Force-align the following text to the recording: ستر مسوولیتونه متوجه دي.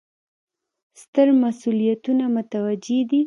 ستر 1.01 1.27
مسوولیتونه 1.41 2.23
متوجه 2.35 2.99
دي. 3.09 3.19